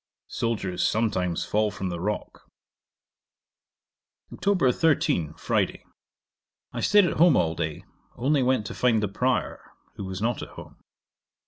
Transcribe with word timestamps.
Soldiers 0.29 0.81
sometimes 0.81 1.45
fall 1.45 1.69
from 1.69 1.89
the 1.89 1.99
rock. 1.99 2.49
'Oct. 4.31 4.73
13. 4.73 5.35
Friday. 5.35 5.83
I 6.73 6.79
staid 6.81 7.05
at 7.05 7.17
home 7.17 7.35
all 7.35 7.53
day, 7.53 7.83
only 8.15 8.41
went 8.41 8.65
to 8.65 8.73
find 8.73 9.03
the 9.03 9.07
Prior, 9.07 9.61
who 9.97 10.05
was 10.05 10.19
not 10.19 10.41
at 10.41 10.49
home. 10.57 10.77